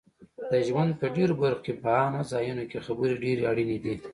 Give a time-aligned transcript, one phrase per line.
[0.51, 3.95] د ژوند په ډېرو برخو کې په عامه ځایونو کې خبرې ډېرې اړینې دي